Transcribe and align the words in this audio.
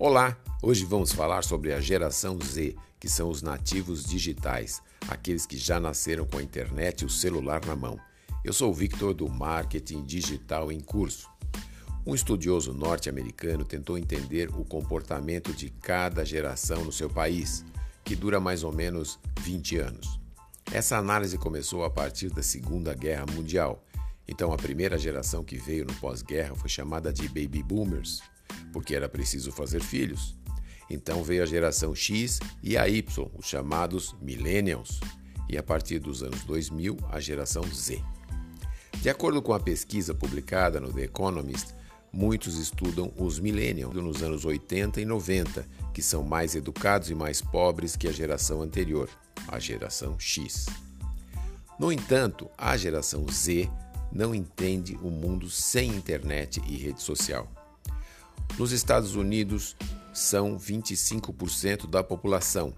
Olá! 0.00 0.38
Hoje 0.62 0.84
vamos 0.84 1.10
falar 1.10 1.42
sobre 1.42 1.72
a 1.72 1.80
geração 1.80 2.38
Z, 2.40 2.76
que 3.00 3.08
são 3.08 3.28
os 3.28 3.42
nativos 3.42 4.04
digitais, 4.04 4.80
aqueles 5.08 5.44
que 5.44 5.58
já 5.58 5.80
nasceram 5.80 6.24
com 6.24 6.38
a 6.38 6.42
internet 6.42 7.00
e 7.00 7.04
o 7.04 7.10
celular 7.10 7.66
na 7.66 7.74
mão. 7.74 7.98
Eu 8.44 8.52
sou 8.52 8.70
o 8.70 8.72
Victor 8.74 9.12
do 9.12 9.28
Marketing 9.28 10.04
Digital 10.04 10.70
em 10.70 10.78
Curso. 10.78 11.28
Um 12.06 12.14
estudioso 12.14 12.72
norte-americano 12.72 13.64
tentou 13.64 13.98
entender 13.98 14.50
o 14.50 14.64
comportamento 14.64 15.52
de 15.52 15.68
cada 15.68 16.24
geração 16.24 16.84
no 16.84 16.92
seu 16.92 17.10
país, 17.10 17.64
que 18.04 18.14
dura 18.14 18.38
mais 18.38 18.62
ou 18.62 18.72
menos 18.72 19.18
20 19.40 19.78
anos. 19.78 20.20
Essa 20.72 20.96
análise 20.96 21.36
começou 21.36 21.82
a 21.82 21.90
partir 21.90 22.30
da 22.30 22.42
Segunda 22.44 22.94
Guerra 22.94 23.26
Mundial. 23.34 23.84
Então, 24.28 24.52
a 24.52 24.56
primeira 24.56 24.96
geração 24.96 25.42
que 25.42 25.56
veio 25.56 25.84
no 25.84 25.94
pós-guerra 25.94 26.54
foi 26.54 26.70
chamada 26.70 27.12
de 27.12 27.26
Baby 27.26 27.64
Boomers 27.64 28.22
porque 28.72 28.94
era 28.94 29.08
preciso 29.08 29.52
fazer 29.52 29.82
filhos. 29.82 30.36
Então 30.90 31.22
veio 31.22 31.42
a 31.42 31.46
geração 31.46 31.94
X 31.94 32.40
e 32.62 32.76
a 32.76 32.88
Y, 32.88 33.30
os 33.36 33.46
chamados 33.46 34.14
Millennials, 34.20 35.00
e 35.48 35.56
a 35.56 35.62
partir 35.62 35.98
dos 35.98 36.22
anos 36.22 36.44
2000, 36.44 36.96
a 37.10 37.20
geração 37.20 37.62
Z. 37.64 38.02
De 39.00 39.08
acordo 39.08 39.40
com 39.40 39.52
a 39.52 39.60
pesquisa 39.60 40.14
publicada 40.14 40.80
no 40.80 40.92
The 40.92 41.02
Economist, 41.02 41.74
muitos 42.12 42.56
estudam 42.58 43.12
os 43.16 43.38
Millennials 43.38 43.94
nos 43.94 44.22
anos 44.22 44.44
80 44.44 45.00
e 45.00 45.04
90, 45.04 45.66
que 45.94 46.02
são 46.02 46.22
mais 46.22 46.54
educados 46.54 47.10
e 47.10 47.14
mais 47.14 47.40
pobres 47.40 47.96
que 47.96 48.08
a 48.08 48.12
geração 48.12 48.62
anterior, 48.62 49.08
a 49.46 49.58
geração 49.58 50.18
X. 50.18 50.66
No 51.78 51.92
entanto, 51.92 52.50
a 52.58 52.76
geração 52.76 53.24
Z 53.30 53.70
não 54.10 54.34
entende 54.34 54.96
o 54.96 55.10
mundo 55.10 55.48
sem 55.48 55.90
internet 55.90 56.60
e 56.66 56.76
rede 56.76 57.02
social. 57.02 57.48
Nos 58.56 58.72
Estados 58.72 59.14
Unidos, 59.14 59.76
são 60.12 60.58
25% 60.58 61.88
da 61.88 62.02
população. 62.02 62.74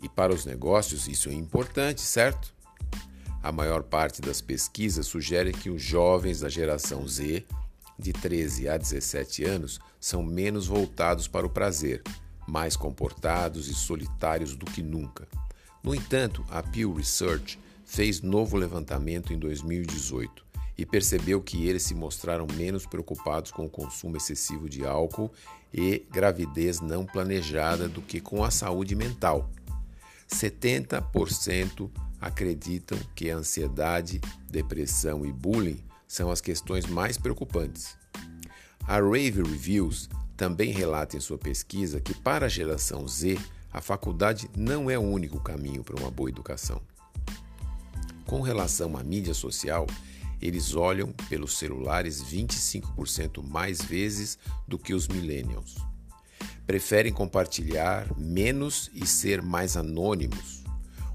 E 0.00 0.08
para 0.08 0.32
os 0.32 0.44
negócios, 0.44 1.08
isso 1.08 1.28
é 1.28 1.34
importante, 1.34 2.00
certo? 2.00 2.54
A 3.42 3.50
maior 3.50 3.82
parte 3.82 4.20
das 4.20 4.40
pesquisas 4.40 5.06
sugere 5.06 5.52
que 5.52 5.70
os 5.70 5.82
jovens 5.82 6.40
da 6.40 6.48
geração 6.48 7.06
Z, 7.06 7.44
de 7.98 8.12
13 8.12 8.68
a 8.68 8.76
17 8.76 9.44
anos, 9.44 9.80
são 10.00 10.22
menos 10.22 10.66
voltados 10.66 11.26
para 11.26 11.46
o 11.46 11.50
prazer, 11.50 12.02
mais 12.46 12.76
comportados 12.76 13.68
e 13.68 13.74
solitários 13.74 14.54
do 14.54 14.66
que 14.66 14.82
nunca. 14.82 15.26
No 15.82 15.94
entanto, 15.94 16.44
a 16.48 16.62
Pew 16.62 16.92
Research 16.94 17.58
fez 17.84 18.20
novo 18.20 18.56
levantamento 18.56 19.32
em 19.32 19.38
2018 19.38 20.47
e 20.78 20.86
percebeu 20.86 21.42
que 21.42 21.66
eles 21.66 21.82
se 21.82 21.92
mostraram 21.92 22.46
menos 22.54 22.86
preocupados 22.86 23.50
com 23.50 23.66
o 23.66 23.70
consumo 23.70 24.16
excessivo 24.16 24.68
de 24.68 24.86
álcool 24.86 25.32
e 25.74 26.06
gravidez 26.10 26.80
não 26.80 27.04
planejada 27.04 27.88
do 27.88 28.00
que 28.00 28.20
com 28.20 28.44
a 28.44 28.50
saúde 28.50 28.94
mental. 28.94 29.50
70% 30.28 31.90
acreditam 32.20 32.96
que 33.14 33.28
a 33.28 33.36
ansiedade, 33.36 34.20
depressão 34.48 35.26
e 35.26 35.32
bullying 35.32 35.82
são 36.06 36.30
as 36.30 36.40
questões 36.40 36.86
mais 36.86 37.18
preocupantes. 37.18 37.96
A 38.86 39.00
Rave 39.00 39.42
Reviews 39.42 40.08
também 40.36 40.70
relata 40.70 41.16
em 41.16 41.20
sua 41.20 41.36
pesquisa 41.36 42.00
que, 42.00 42.14
para 42.14 42.46
a 42.46 42.48
geração 42.48 43.06
Z, 43.06 43.36
a 43.72 43.80
faculdade 43.80 44.48
não 44.56 44.88
é 44.88 44.98
o 44.98 45.02
único 45.02 45.40
caminho 45.40 45.82
para 45.82 46.00
uma 46.00 46.10
boa 46.10 46.30
educação. 46.30 46.80
Com 48.24 48.40
relação 48.40 48.96
à 48.96 49.02
mídia 49.02 49.34
social, 49.34 49.86
eles 50.40 50.74
olham 50.74 51.12
pelos 51.28 51.58
celulares 51.58 52.22
25% 52.22 53.42
mais 53.42 53.80
vezes 53.80 54.38
do 54.66 54.78
que 54.78 54.94
os 54.94 55.08
millennials. 55.08 55.76
Preferem 56.66 57.12
compartilhar 57.12 58.06
menos 58.18 58.90
e 58.94 59.06
ser 59.06 59.42
mais 59.42 59.76
anônimos. 59.76 60.64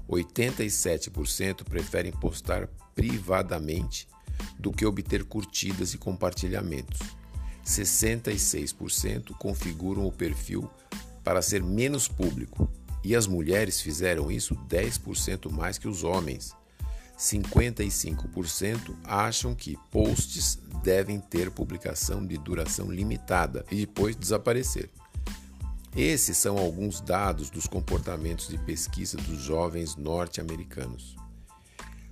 87% 0.08 1.64
preferem 1.64 2.12
postar 2.12 2.68
privadamente 2.94 4.06
do 4.58 4.72
que 4.72 4.84
obter 4.84 5.24
curtidas 5.24 5.94
e 5.94 5.98
compartilhamentos. 5.98 7.00
66% 7.64 9.32
configuram 9.38 10.06
o 10.06 10.12
perfil 10.12 10.68
para 11.22 11.40
ser 11.40 11.62
menos 11.62 12.06
público, 12.06 12.70
e 13.02 13.14
as 13.14 13.26
mulheres 13.26 13.80
fizeram 13.80 14.30
isso 14.30 14.54
10% 14.68 15.50
mais 15.50 15.78
que 15.78 15.88
os 15.88 16.04
homens 16.04 16.54
55% 17.24 18.94
acham 19.02 19.54
que 19.54 19.78
posts 19.90 20.58
devem 20.82 21.18
ter 21.18 21.50
publicação 21.50 22.24
de 22.26 22.36
duração 22.36 22.92
limitada 22.92 23.64
e 23.70 23.76
depois 23.76 24.14
desaparecer. 24.14 24.90
Esses 25.96 26.36
são 26.36 26.58
alguns 26.58 27.00
dados 27.00 27.48
dos 27.48 27.66
comportamentos 27.66 28.48
de 28.48 28.58
pesquisa 28.58 29.16
dos 29.16 29.40
jovens 29.40 29.96
norte-americanos. 29.96 31.16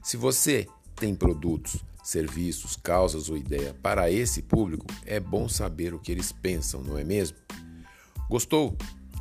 Se 0.02 0.16
você 0.16 0.66
tem 0.96 1.14
produtos, 1.14 1.84
serviços, 2.02 2.74
causas 2.76 3.28
ou 3.28 3.36
ideia 3.36 3.74
para 3.82 4.10
esse 4.10 4.40
público, 4.40 4.86
é 5.04 5.20
bom 5.20 5.46
saber 5.46 5.92
o 5.92 5.98
que 5.98 6.10
eles 6.10 6.32
pensam, 6.32 6.82
não 6.82 6.96
é 6.96 7.04
mesmo? 7.04 7.36
Gostou? 8.30 8.76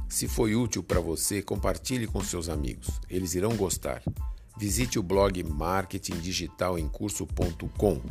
Se 0.07 0.27
foi 0.27 0.55
útil 0.55 0.83
para 0.83 1.01
você, 1.01 1.41
compartilhe 1.41 2.07
com 2.07 2.23
seus 2.23 2.47
amigos. 2.47 2.87
Eles 3.09 3.33
irão 3.35 3.55
gostar. 3.57 4.01
Visite 4.61 4.97
o 4.99 5.03
blog 5.03 5.43
marketingdigitalemcurso.com. 5.43 8.01